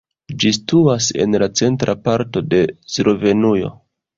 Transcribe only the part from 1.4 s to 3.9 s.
la centra parto de Slovenujo.